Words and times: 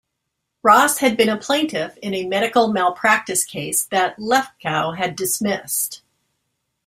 Ross 0.63 0.97
had 0.97 1.15
been 1.15 1.29
a 1.29 1.37
plaintiff 1.37 1.95
in 1.97 2.15
a 2.15 2.25
medical 2.25 2.73
malpractice 2.73 3.43
case 3.45 3.83
that 3.83 4.17
Lefkow 4.17 4.97
had 4.97 5.15
dismissed. 5.15 6.01